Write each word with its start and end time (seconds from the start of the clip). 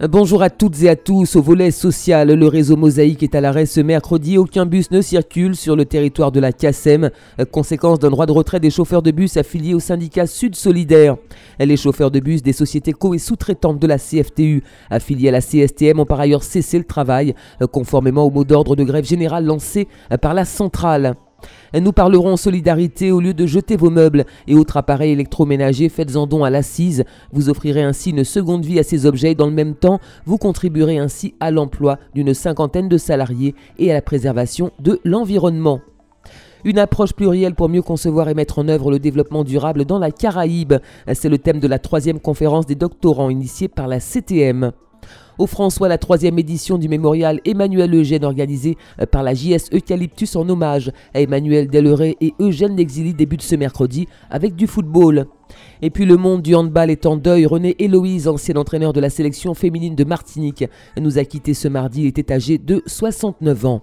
Bonjour 0.00 0.42
à 0.44 0.50
toutes 0.50 0.80
et 0.84 0.88
à 0.88 0.94
tous. 0.94 1.34
Au 1.34 1.42
volet 1.42 1.72
social, 1.72 2.30
le 2.30 2.46
réseau 2.46 2.76
Mosaïque 2.76 3.24
est 3.24 3.34
à 3.34 3.40
l'arrêt 3.40 3.66
ce 3.66 3.80
mercredi. 3.80 4.38
Aucun 4.38 4.64
bus 4.64 4.92
ne 4.92 5.00
circule 5.00 5.56
sur 5.56 5.74
le 5.74 5.86
territoire 5.86 6.30
de 6.30 6.38
la 6.38 6.52
CASEM, 6.52 7.10
conséquence 7.50 7.98
d'un 7.98 8.10
droit 8.10 8.26
de 8.26 8.30
retrait 8.30 8.60
des 8.60 8.70
chauffeurs 8.70 9.02
de 9.02 9.10
bus 9.10 9.36
affiliés 9.36 9.74
au 9.74 9.80
syndicat 9.80 10.28
Sud 10.28 10.54
Solidaire. 10.54 11.16
Les 11.58 11.76
chauffeurs 11.76 12.12
de 12.12 12.20
bus 12.20 12.44
des 12.44 12.52
sociétés 12.52 12.92
co- 12.92 13.12
et 13.14 13.18
sous-traitantes 13.18 13.80
de 13.80 13.88
la 13.88 13.98
CFTU 13.98 14.62
affiliés 14.88 15.30
à 15.30 15.32
la 15.32 15.40
CSTM 15.40 15.98
ont 15.98 16.06
par 16.06 16.20
ailleurs 16.20 16.44
cessé 16.44 16.78
le 16.78 16.84
travail, 16.84 17.34
conformément 17.72 18.22
au 18.22 18.30
mot 18.30 18.44
d'ordre 18.44 18.76
de 18.76 18.84
grève 18.84 19.04
générale 19.04 19.46
lancé 19.46 19.88
par 20.22 20.32
la 20.32 20.44
centrale. 20.44 21.16
Nous 21.74 21.92
parlerons 21.92 22.36
solidarité 22.36 23.12
au 23.12 23.20
lieu 23.20 23.34
de 23.34 23.46
jeter 23.46 23.76
vos 23.76 23.90
meubles 23.90 24.24
et 24.46 24.54
autres 24.54 24.76
appareils 24.76 25.12
électroménagers, 25.12 25.88
faites-en 25.88 26.26
don 26.26 26.44
à 26.44 26.50
l'assise. 26.50 27.04
Vous 27.32 27.50
offrirez 27.50 27.82
ainsi 27.82 28.10
une 28.10 28.24
seconde 28.24 28.64
vie 28.64 28.78
à 28.78 28.82
ces 28.82 29.06
objets 29.06 29.32
et 29.32 29.34
dans 29.34 29.46
le 29.46 29.52
même 29.52 29.74
temps, 29.74 30.00
vous 30.24 30.38
contribuerez 30.38 30.98
ainsi 30.98 31.34
à 31.40 31.50
l'emploi 31.50 31.98
d'une 32.14 32.34
cinquantaine 32.34 32.88
de 32.88 32.96
salariés 32.96 33.54
et 33.78 33.90
à 33.90 33.94
la 33.94 34.02
préservation 34.02 34.70
de 34.80 35.00
l'environnement. 35.04 35.80
Une 36.64 36.78
approche 36.78 37.12
plurielle 37.12 37.54
pour 37.54 37.68
mieux 37.68 37.82
concevoir 37.82 38.28
et 38.28 38.34
mettre 38.34 38.58
en 38.58 38.68
œuvre 38.68 38.90
le 38.90 38.98
développement 38.98 39.44
durable 39.44 39.84
dans 39.84 39.98
la 39.98 40.10
Caraïbe. 40.10 40.74
C'est 41.12 41.28
le 41.28 41.38
thème 41.38 41.60
de 41.60 41.68
la 41.68 41.78
troisième 41.78 42.18
conférence 42.18 42.66
des 42.66 42.74
doctorants 42.74 43.30
initiée 43.30 43.68
par 43.68 43.86
la 43.86 44.00
CTM. 44.00 44.72
Au 45.38 45.46
François, 45.46 45.86
la 45.86 45.98
troisième 45.98 46.38
édition 46.38 46.78
du 46.78 46.88
mémorial 46.88 47.40
Emmanuel 47.44 47.94
Eugène 47.94 48.24
organisé 48.24 48.76
par 49.12 49.22
la 49.22 49.34
JS 49.34 49.72
Eucalyptus 49.72 50.34
en 50.34 50.48
hommage 50.48 50.90
à 51.14 51.20
Emmanuel 51.20 51.68
Deleret 51.68 52.16
et 52.20 52.34
Eugène 52.40 52.76
Lexili 52.76 53.14
débute 53.14 53.42
ce 53.42 53.54
mercredi 53.54 54.08
avec 54.30 54.56
du 54.56 54.66
football. 54.66 55.26
Et 55.80 55.90
puis 55.90 56.06
le 56.06 56.16
monde 56.16 56.42
du 56.42 56.56
handball 56.56 56.90
est 56.90 57.06
en 57.06 57.16
deuil. 57.16 57.46
René 57.46 57.76
Héloïse, 57.78 58.26
ancien 58.26 58.56
entraîneur 58.56 58.92
de 58.92 59.00
la 59.00 59.10
sélection 59.10 59.54
féminine 59.54 59.94
de 59.94 60.04
Martinique, 60.04 60.64
nous 60.98 61.18
a 61.18 61.24
quitté 61.24 61.54
ce 61.54 61.68
mardi. 61.68 62.02
Il 62.02 62.06
était 62.08 62.32
âgé 62.32 62.58
de 62.58 62.82
69 62.86 63.64
ans. 63.64 63.82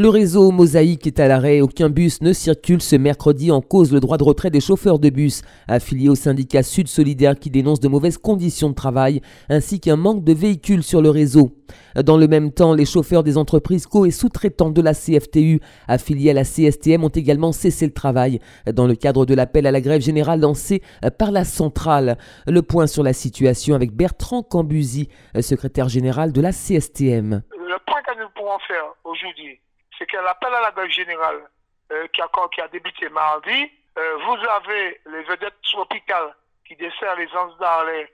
Le 0.00 0.10
réseau 0.10 0.52
Mosaïque 0.52 1.08
est 1.08 1.18
à 1.18 1.26
l'arrêt. 1.26 1.60
Aucun 1.60 1.90
bus 1.90 2.22
ne 2.22 2.32
circule 2.32 2.80
ce 2.80 2.94
mercredi 2.94 3.50
en 3.50 3.60
cause 3.60 3.92
le 3.92 3.98
droit 3.98 4.16
de 4.16 4.22
retrait 4.22 4.48
des 4.48 4.60
chauffeurs 4.60 5.00
de 5.00 5.10
bus 5.10 5.42
affiliés 5.66 6.08
au 6.08 6.14
syndicat 6.14 6.62
Sud 6.62 6.86
Solidaire 6.86 7.36
qui 7.36 7.50
dénonce 7.50 7.80
de 7.80 7.88
mauvaises 7.88 8.16
conditions 8.16 8.70
de 8.70 8.76
travail 8.76 9.20
ainsi 9.48 9.80
qu'un 9.80 9.96
manque 9.96 10.22
de 10.22 10.32
véhicules 10.32 10.84
sur 10.84 11.02
le 11.02 11.10
réseau. 11.10 11.50
Dans 11.96 12.16
le 12.16 12.28
même 12.28 12.52
temps, 12.52 12.74
les 12.74 12.84
chauffeurs 12.84 13.24
des 13.24 13.36
entreprises 13.36 13.88
co- 13.88 14.06
et 14.06 14.12
sous-traitantes 14.12 14.72
de 14.72 14.82
la 14.82 14.94
CFTU 14.94 15.58
affiliés 15.88 16.30
à 16.30 16.34
la 16.34 16.44
CSTM 16.44 17.02
ont 17.02 17.08
également 17.08 17.50
cessé 17.50 17.84
le 17.84 17.92
travail 17.92 18.38
dans 18.72 18.86
le 18.86 18.94
cadre 18.94 19.26
de 19.26 19.34
l'appel 19.34 19.66
à 19.66 19.72
la 19.72 19.80
grève 19.80 20.00
générale 20.00 20.38
lancé 20.38 20.80
par 21.18 21.32
la 21.32 21.42
centrale. 21.42 22.18
Le 22.46 22.62
point 22.62 22.86
sur 22.86 23.02
la 23.02 23.12
situation 23.12 23.74
avec 23.74 23.92
Bertrand 23.96 24.44
Cambusi, 24.44 25.08
secrétaire 25.40 25.88
général 25.88 26.30
de 26.32 26.40
la 26.40 26.52
CSTM. 26.52 27.42
Le 27.50 27.76
point 27.84 28.00
que 28.06 28.16
nous 28.16 28.28
faire 28.68 28.94
aujourd'hui, 29.04 29.58
c'est 29.98 30.06
que 30.06 30.16
l'appel 30.16 30.54
à 30.54 30.60
la 30.60 30.70
grève 30.70 30.90
générale 30.90 31.48
euh, 31.92 32.06
qui, 32.08 32.60
a, 32.60 32.68
débuté 32.68 33.08
mardi, 33.08 33.70
euh, 33.98 34.16
vous 34.24 34.36
avez 34.48 35.00
les 35.06 35.22
vedettes 35.24 35.60
tropicales 35.62 36.34
qui 36.66 36.76
desservent 36.76 37.18
les 37.18 37.34
Anses 37.34 37.58
d'Arlay 37.58 38.12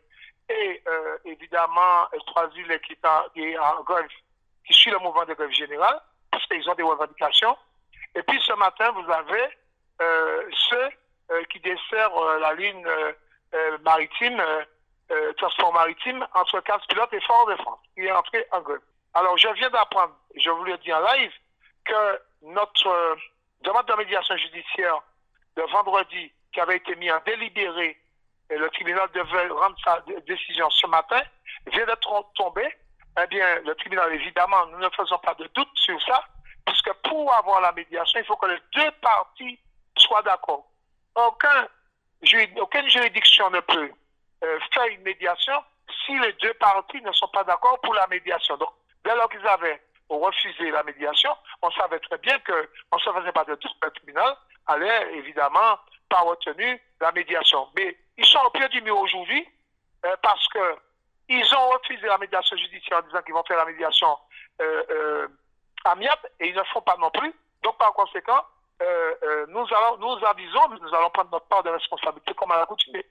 et 0.48 0.82
euh, 0.88 1.18
évidemment 1.24 2.08
Trois-Îles 2.26 2.80
qui 2.86 2.92
est 2.92 3.58
en 3.58 3.82
grève, 3.82 4.08
qui 4.66 4.72
suit 4.72 4.90
le 4.90 4.98
mouvement 4.98 5.24
de 5.24 5.34
grève 5.34 5.50
générale, 5.50 6.00
parce 6.30 6.46
qu'ils 6.46 6.68
ont 6.68 6.74
des 6.74 6.82
revendications. 6.82 7.56
Et 8.14 8.22
puis 8.22 8.40
ce 8.42 8.52
matin, 8.54 8.90
vous 8.92 9.10
avez 9.10 9.48
ceux 10.68 10.88
qui 11.50 11.60
desservent 11.60 12.38
la 12.40 12.54
ligne 12.54 12.86
maritime, 13.82 14.42
transport 15.36 15.72
maritime, 15.72 16.26
entre 16.34 16.60
Casse-Pilote 16.60 17.12
et 17.12 17.20
Fort-de-France, 17.22 17.80
qui 17.94 18.02
est 18.02 18.12
entré 18.12 18.46
en 18.52 18.60
grève. 18.60 18.80
Alors 19.14 19.36
je 19.38 19.48
viens 19.48 19.70
d'apprendre, 19.70 20.14
je 20.36 20.50
vous 20.50 20.64
le 20.64 20.76
dis 20.78 20.92
en 20.92 21.00
live, 21.00 21.32
que 21.84 22.20
notre 22.42 22.88
euh, 22.88 23.14
demande 23.62 23.86
de 23.86 23.94
médiation 23.94 24.36
judiciaire 24.36 25.00
de 25.56 25.62
vendredi, 25.62 26.32
qui 26.52 26.60
avait 26.60 26.76
été 26.76 26.94
mis 26.96 27.10
en 27.10 27.20
délibéré, 27.26 27.98
et 28.50 28.56
le 28.56 28.68
tribunal 28.70 29.08
devait 29.14 29.48
rendre 29.48 29.76
sa 29.84 30.00
décision 30.26 30.68
ce 30.70 30.86
matin, 30.86 31.22
vient 31.66 31.86
d'être 31.86 32.32
tombée. 32.34 32.68
Eh 33.22 33.26
bien, 33.28 33.60
le 33.60 33.74
tribunal, 33.76 34.12
évidemment, 34.12 34.66
nous 34.66 34.78
ne 34.78 34.90
faisons 34.90 35.18
pas 35.18 35.34
de 35.34 35.48
doute 35.54 35.70
sur 35.74 36.00
ça, 36.02 36.22
puisque 36.66 36.92
pour 37.08 37.32
avoir 37.32 37.60
la 37.60 37.72
médiation, 37.72 38.20
il 38.20 38.26
faut 38.26 38.36
que 38.36 38.46
les 38.46 38.58
deux 38.74 38.90
parties 39.00 39.58
soient 39.96 40.22
d'accord. 40.22 40.66
Aucun, 41.14 41.68
aucune 42.56 42.88
juridiction 42.88 43.50
ne 43.50 43.60
peut 43.60 43.90
euh, 44.42 44.58
faire 44.72 44.86
une 44.86 45.02
médiation 45.02 45.62
si 46.04 46.18
les 46.18 46.32
deux 46.34 46.54
parties 46.54 47.00
ne 47.02 47.12
sont 47.12 47.28
pas 47.28 47.44
d'accord 47.44 47.80
pour 47.80 47.94
la 47.94 48.06
médiation. 48.08 48.56
Donc, 48.56 48.70
dès 49.04 49.14
lors 49.14 49.28
qu'ils 49.28 49.46
avaient 49.46 49.80
refusé 50.08 50.70
la 50.70 50.82
médiation, 50.82 51.30
on 51.62 51.70
savait 51.70 51.98
très 52.00 52.18
bien 52.18 52.38
qu'on 52.40 52.96
ne 52.96 53.00
se 53.00 53.10
faisait 53.12 53.32
pas 53.32 53.44
de 53.44 53.54
tout 53.56 53.68
le 53.82 53.90
tribunal 53.90 54.36
allait 54.66 55.14
évidemment 55.14 55.78
pas 56.08 56.20
retenu 56.20 56.80
la 57.00 57.12
médiation. 57.12 57.68
Mais 57.76 57.96
ils 58.16 58.26
sont 58.26 58.40
au 58.46 58.50
pied 58.50 58.68
du 58.68 58.82
mur 58.82 58.98
aujourd'hui 58.98 59.46
euh, 60.04 60.16
parce 60.22 60.46
que 60.48 60.76
ils 61.28 61.54
ont 61.54 61.70
refusé 61.70 62.06
la 62.06 62.18
médiation 62.18 62.56
judiciaire 62.56 62.98
en 62.98 63.02
disant 63.02 63.22
qu'ils 63.22 63.34
vont 63.34 63.44
faire 63.44 63.56
la 63.56 63.64
médiation 63.64 64.18
euh, 64.60 64.84
euh, 64.90 65.28
amiable 65.84 66.28
et 66.40 66.48
ils 66.48 66.54
ne 66.54 66.62
font 66.64 66.82
pas 66.82 66.96
non 66.98 67.10
plus. 67.10 67.34
Donc 67.62 67.78
par 67.78 67.92
conséquent, 67.94 68.44
nous 69.48 69.66
allons 69.72 69.96
nous 69.98 70.26
avisons, 70.26 70.68
nous 70.68 70.94
allons 70.94 71.08
prendre 71.10 71.30
notre 71.30 71.46
part 71.46 71.62
de 71.62 71.70
responsabilité 71.70 72.34
comme 72.34 72.50
à 72.50 72.58
l'accoutumée. 72.58 73.06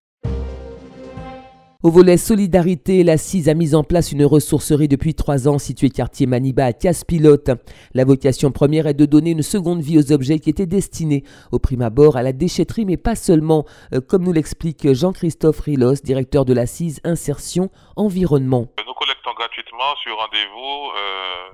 Au 1.84 1.92
volet 1.92 2.16
solidarité, 2.16 3.04
la 3.04 3.18
CIS 3.18 3.50
a 3.50 3.54
mis 3.54 3.76
en 3.76 3.84
place 3.84 4.14
une 4.14 4.24
ressourcerie 4.24 4.88
depuis 4.88 5.16
trois 5.16 5.50
ans 5.50 5.60
située 5.60 5.90
quartier 5.90 6.26
Maniba 6.28 6.64
à 6.64 6.72
Casse-Pilote. 6.72 7.52
La 7.94 8.06
vocation 8.06 8.54
première 8.54 8.88
est 8.88 8.94
de 8.94 9.06
donner 9.06 9.32
une 9.32 9.42
seconde 9.42 9.82
vie 9.82 10.00
aux 10.00 10.14
objets 10.14 10.40
qui 10.40 10.50
étaient 10.50 10.66
destinés 10.66 11.26
au 11.52 11.60
prime 11.60 11.82
abord 11.82 12.16
à 12.16 12.24
la 12.24 12.32
déchetterie, 12.32 12.86
mais 12.86 12.96
pas 12.96 13.16
seulement, 13.16 13.66
comme 14.08 14.24
nous 14.24 14.32
l'explique 14.32 14.94
Jean-Christophe 14.94 15.60
Rilos, 15.60 15.96
directeur 16.06 16.46
de 16.46 16.54
la 16.54 16.68
CIS 16.68 17.02
Insertion 17.04 17.70
Environnement. 17.98 18.70
Nous 18.88 18.94
collectons 18.94 19.34
gratuitement 19.36 19.94
sur 20.02 20.16
rendez-vous 20.16 20.90
euh, 20.96 21.50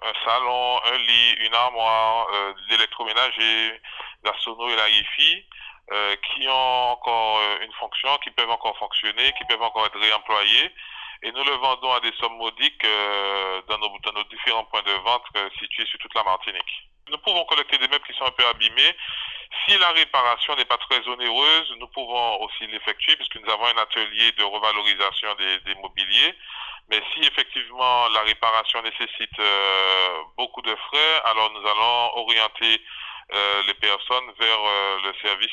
un 0.00 0.24
salon, 0.24 0.80
un 0.94 0.96
lit, 0.96 1.46
une 1.46 1.54
armoire, 1.54 2.26
euh, 2.32 2.54
l'électroménager, 2.70 3.78
la 4.24 4.32
sono 4.42 4.66
et 4.66 4.76
la 4.76 4.88
hi 4.88 5.44
euh, 5.92 6.16
qui 6.16 6.48
ont 6.48 6.90
encore 6.92 7.38
euh, 7.38 7.64
une 7.64 7.72
fonction, 7.74 8.16
qui 8.18 8.30
peuvent 8.30 8.50
encore 8.50 8.76
fonctionner, 8.78 9.32
qui 9.38 9.44
peuvent 9.48 9.62
encore 9.62 9.86
être 9.86 9.98
réemployés. 9.98 10.70
Et 11.22 11.32
nous 11.32 11.44
le 11.44 11.52
vendons 11.52 11.92
à 11.92 12.00
des 12.00 12.12
sommes 12.20 12.36
modiques 12.36 12.84
euh, 12.84 13.62
dans, 13.68 13.78
nos, 13.78 13.88
dans, 14.02 14.12
nos, 14.12 14.24
différents 14.24 14.64
points 14.64 14.82
de 14.82 14.92
vente 14.92 15.24
euh, 15.36 15.48
situés 15.58 15.86
sur 15.86 15.98
toute 15.98 16.14
la 16.14 16.22
Martinique. 16.22 16.88
Nous 17.10 17.18
pouvons 17.18 17.44
collecter 17.44 17.78
des 17.78 17.88
meubles 17.88 18.04
qui 18.06 18.14
sont 18.14 18.26
un 18.26 18.30
peu 18.30 18.46
abîmés. 18.46 18.96
Si 19.64 19.78
la 19.78 19.90
réparation 19.92 20.56
n'est 20.56 20.64
pas 20.64 20.78
très 20.78 21.06
onéreuse, 21.08 21.74
nous 21.78 21.88
pouvons 21.88 22.42
aussi 22.42 22.66
l'effectuer 22.66 23.16
puisque 23.16 23.36
nous 23.36 23.50
avons 23.50 23.66
un 23.66 23.78
atelier 23.78 24.32
de 24.32 24.42
revalorisation 24.42 25.34
des, 25.34 25.60
des 25.60 25.74
mobiliers. 25.76 26.34
Mais 26.90 27.00
si 27.12 27.20
effectivement 27.20 28.08
la 28.08 28.20
réparation 28.20 28.82
nécessite 28.82 29.38
euh, 29.38 30.22
beaucoup 30.36 30.60
de 30.62 30.74
frais, 30.74 31.22
alors 31.24 31.50
nous 31.52 31.66
allons 31.66 32.16
orienter 32.16 32.80
les 33.66 33.74
personnes 33.74 34.30
vers 34.38 34.58
euh, 34.60 34.98
le 35.04 35.14
service 35.22 35.52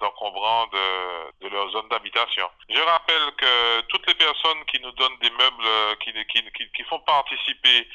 d'encombrant 0.00 0.66
de, 0.66 1.46
de, 1.46 1.48
leur 1.48 1.70
zone 1.70 1.88
d'habitation. 1.88 2.48
Je 2.68 2.80
rappelle 2.80 3.32
que 3.36 3.80
toutes 3.88 4.06
les 4.06 4.14
personnes 4.14 4.64
qui 4.66 4.80
nous 4.80 4.92
donnent 4.92 5.18
des 5.20 5.30
meubles 5.30 5.66
euh, 5.66 5.94
qui, 5.96 6.12
qui, 6.12 6.42
qui, 6.52 6.70
qui 6.70 6.82
font 6.84 7.00
participer 7.00 7.88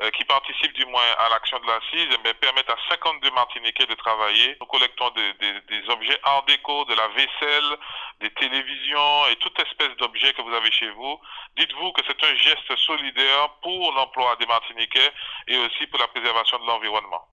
euh, 0.00 0.10
qui 0.10 0.24
participent 0.24 0.74
du 0.74 0.86
moins 0.86 1.10
à 1.18 1.28
l'action 1.28 1.58
de 1.58 1.66
l'assise 1.66 2.16
eh 2.24 2.34
permettent 2.34 2.70
à 2.70 2.76
52 2.88 3.30
Martiniquais 3.32 3.86
de 3.86 3.94
travailler. 3.94 4.56
Nous 4.60 4.66
collectons 4.66 5.10
des, 5.10 5.32
des, 5.34 5.60
des, 5.62 5.90
objets 5.90 6.20
art 6.22 6.44
déco, 6.44 6.84
de 6.84 6.94
la 6.94 7.08
vaisselle, 7.08 7.78
des 8.20 8.30
télévisions 8.30 9.26
et 9.26 9.36
toute 9.36 9.58
espèce 9.58 9.96
d'objets 9.96 10.32
que 10.34 10.42
vous 10.42 10.54
avez 10.54 10.70
chez 10.70 10.90
vous. 10.90 11.20
Dites-vous 11.56 11.90
que 11.92 12.02
c'est 12.06 12.24
un 12.24 12.34
geste 12.36 12.76
solidaire 12.76 13.50
pour 13.60 13.92
l'emploi 13.92 14.36
des 14.36 14.46
Martiniquais 14.46 15.12
et 15.48 15.58
aussi 15.58 15.88
pour 15.88 15.98
la 15.98 16.06
préservation 16.06 16.60
de 16.60 16.66
l'environnement. 16.66 17.26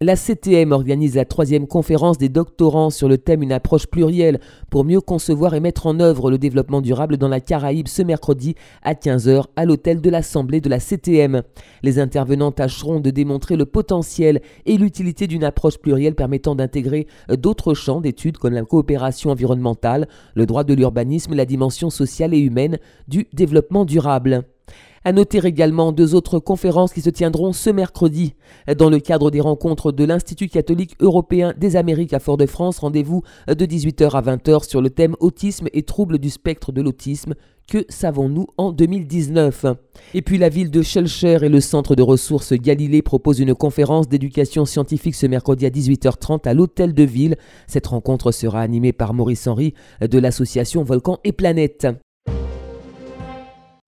La 0.00 0.14
CTM 0.14 0.70
organise 0.70 1.16
la 1.16 1.24
troisième 1.24 1.66
conférence 1.66 2.18
des 2.18 2.28
doctorants 2.28 2.90
sur 2.90 3.08
le 3.08 3.18
thème 3.18 3.42
Une 3.42 3.50
approche 3.50 3.88
plurielle 3.88 4.38
pour 4.70 4.84
mieux 4.84 5.00
concevoir 5.00 5.54
et 5.54 5.60
mettre 5.60 5.86
en 5.86 5.98
œuvre 5.98 6.30
le 6.30 6.38
développement 6.38 6.80
durable 6.80 7.16
dans 7.16 7.26
la 7.26 7.40
Caraïbe 7.40 7.88
ce 7.88 8.02
mercredi 8.02 8.54
à 8.84 8.94
15h 8.94 9.46
à 9.56 9.64
l'hôtel 9.64 10.00
de 10.00 10.08
l'Assemblée 10.08 10.60
de 10.60 10.68
la 10.68 10.78
CTM. 10.78 11.42
Les 11.82 11.98
intervenants 11.98 12.52
tâcheront 12.52 13.00
de 13.00 13.10
démontrer 13.10 13.56
le 13.56 13.66
potentiel 13.66 14.40
et 14.66 14.76
l'utilité 14.76 15.26
d'une 15.26 15.42
approche 15.42 15.78
plurielle 15.78 16.14
permettant 16.14 16.54
d'intégrer 16.54 17.08
d'autres 17.30 17.74
champs 17.74 18.00
d'études 18.00 18.38
comme 18.38 18.54
la 18.54 18.62
coopération 18.62 19.30
environnementale, 19.30 20.06
le 20.36 20.46
droit 20.46 20.62
de 20.62 20.74
l'urbanisme 20.74 21.34
la 21.34 21.44
dimension 21.44 21.90
sociale 21.90 22.34
et 22.34 22.38
humaine 22.38 22.78
du 23.08 23.26
développement 23.32 23.84
durable. 23.84 24.44
À 25.04 25.12
noter 25.12 25.38
également 25.44 25.92
deux 25.92 26.14
autres 26.14 26.38
conférences 26.38 26.92
qui 26.92 27.00
se 27.00 27.10
tiendront 27.10 27.52
ce 27.52 27.70
mercredi. 27.70 28.34
Dans 28.76 28.90
le 28.90 28.98
cadre 28.98 29.30
des 29.30 29.40
rencontres 29.40 29.92
de 29.92 30.04
l'Institut 30.04 30.48
catholique 30.48 30.96
européen 31.00 31.54
des 31.56 31.76
Amériques 31.76 32.14
à 32.14 32.18
Fort-de-France, 32.18 32.78
rendez-vous 32.80 33.22
de 33.46 33.66
18h 33.66 34.10
à 34.10 34.22
20h 34.22 34.68
sur 34.68 34.82
le 34.82 34.90
thème 34.90 35.16
Autisme 35.20 35.68
et 35.72 35.82
troubles 35.82 36.18
du 36.18 36.30
spectre 36.30 36.72
de 36.72 36.82
l'autisme. 36.82 37.34
Que 37.70 37.84
savons-nous 37.90 38.46
en 38.56 38.72
2019 38.72 39.66
Et 40.14 40.22
puis 40.22 40.38
la 40.38 40.48
ville 40.48 40.70
de 40.70 40.80
Schellcher 40.80 41.38
et 41.42 41.50
le 41.50 41.60
centre 41.60 41.94
de 41.94 42.02
ressources 42.02 42.54
Galilée 42.54 43.02
proposent 43.02 43.40
une 43.40 43.54
conférence 43.54 44.08
d'éducation 44.08 44.64
scientifique 44.64 45.14
ce 45.14 45.26
mercredi 45.26 45.66
à 45.66 45.70
18h30 45.70 46.48
à 46.48 46.54
l'hôtel 46.54 46.94
de 46.94 47.02
ville. 47.02 47.36
Cette 47.66 47.88
rencontre 47.88 48.32
sera 48.32 48.62
animée 48.62 48.94
par 48.94 49.12
Maurice 49.12 49.46
Henry 49.46 49.74
de 50.00 50.18
l'association 50.18 50.82
Volcan 50.82 51.18
et 51.24 51.32
Planète. 51.32 51.86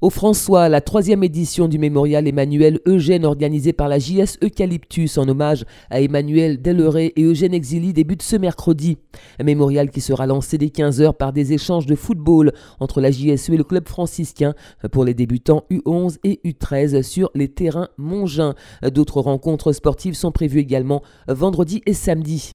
Au 0.02 0.08
François, 0.08 0.70
la 0.70 0.80
troisième 0.80 1.22
édition 1.22 1.68
du 1.68 1.78
mémorial 1.78 2.26
Emmanuel 2.26 2.80
Eugène 2.86 3.26
organisé 3.26 3.74
par 3.74 3.86
la 3.86 3.98
JS 3.98 4.38
Eucalyptus 4.42 5.18
en 5.18 5.28
hommage 5.28 5.66
à 5.90 6.00
Emmanuel 6.00 6.62
Deleret 6.62 7.12
et 7.16 7.22
Eugène 7.22 7.52
Exili 7.52 7.92
débute 7.92 8.22
ce 8.22 8.36
mercredi. 8.36 8.96
Un 9.38 9.44
mémorial 9.44 9.90
qui 9.90 10.00
sera 10.00 10.26
lancé 10.26 10.56
dès 10.56 10.68
15h 10.68 11.12
par 11.12 11.34
des 11.34 11.52
échanges 11.52 11.84
de 11.84 11.94
football 11.94 12.54
entre 12.78 13.02
la 13.02 13.10
JSE 13.10 13.50
et 13.50 13.58
le 13.58 13.64
club 13.64 13.86
franciscain 13.86 14.54
pour 14.90 15.04
les 15.04 15.12
débutants 15.12 15.64
U11 15.70 16.16
et 16.24 16.40
U13 16.46 17.02
sur 17.02 17.30
les 17.34 17.48
terrains 17.48 17.90
Mongins. 17.98 18.54
D'autres 18.82 19.20
rencontres 19.20 19.72
sportives 19.72 20.14
sont 20.14 20.32
prévues 20.32 20.60
également 20.60 21.02
vendredi 21.28 21.82
et 21.84 21.92
samedi. 21.92 22.52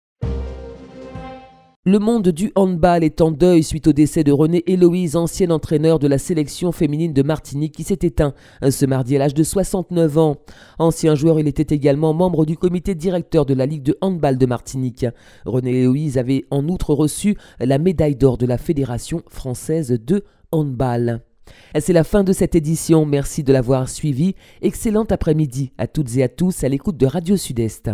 Le 1.88 2.00
monde 2.00 2.30
du 2.30 2.52
handball 2.56 3.04
est 3.04 3.22
en 3.22 3.30
deuil 3.30 3.62
suite 3.62 3.86
au 3.86 3.94
décès 3.94 4.24
de 4.24 4.32
René 4.32 4.64
Héloïse, 4.66 5.16
ancien 5.16 5.52
entraîneur 5.52 6.00
de 6.00 6.08
la 6.08 6.18
sélection 6.18 6.72
féminine 6.72 7.14
de 7.14 7.22
Martinique 7.22 7.76
qui 7.76 7.84
s'est 7.84 8.00
éteint 8.02 8.34
ce 8.68 8.88
mardi 8.88 9.16
à 9.16 9.20
l'âge 9.20 9.36
de 9.36 9.44
69 9.44 10.18
ans. 10.18 10.38
Ancien 10.80 11.14
joueur, 11.14 11.40
il 11.40 11.48
était 11.48 11.76
également 11.76 12.16
membre 12.16 12.48
du 12.48 12.58
comité 12.58 12.96
directeur 12.96 13.46
de 13.46 13.54
la 13.54 13.68
Ligue 13.68 13.84
de 13.84 13.96
handball 14.02 14.40
de 14.40 14.48
Martinique. 14.48 15.06
René 15.46 15.82
Héloïse 15.82 16.18
avait 16.18 16.46
en 16.50 16.68
outre 16.70 16.96
reçu 16.96 17.38
la 17.60 17.78
médaille 17.78 18.16
d'or 18.16 18.40
de 18.40 18.48
la 18.48 18.58
Fédération 18.58 19.22
française 19.28 19.92
de 19.92 20.24
handball. 20.52 21.22
C'est 21.80 21.94
la 21.94 22.04
fin 22.04 22.24
de 22.24 22.34
cette 22.34 22.56
édition, 22.56 23.06
merci 23.06 23.44
de 23.44 23.54
l'avoir 23.54 23.90
suivi. 23.90 24.34
Excellent 24.64 25.06
après-midi 25.08 25.72
à 25.78 25.86
toutes 25.86 26.18
et 26.18 26.24
à 26.24 26.30
tous 26.30 26.64
à 26.64 26.68
l'écoute 26.68 26.98
de 26.98 27.06
Radio 27.06 27.38
Sud-Est. 27.38 27.92